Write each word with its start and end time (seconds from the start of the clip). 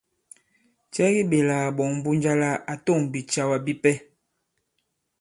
Cɛ 0.93 1.05
ki 1.13 1.21
ɓèlà 1.31 1.55
kàɓɔ̀ŋ 1.63 1.91
Mbunja 1.97 2.33
la 2.41 2.49
à 2.71 2.73
tôŋ 2.85 2.99
bìcɛ̀wa 3.11 3.57
bipɛ? 3.65 3.91